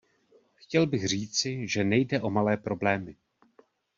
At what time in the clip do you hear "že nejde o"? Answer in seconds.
1.67-2.29